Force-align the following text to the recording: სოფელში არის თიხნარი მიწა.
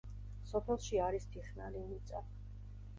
სოფელში 0.51 1.01
არის 1.09 1.29
თიხნარი 1.37 1.85
მიწა. 1.95 2.27